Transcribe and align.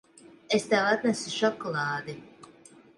Es 0.57 0.65
tev 0.71 0.89
atnesu 0.95 1.37
šokolādi. 1.37 2.21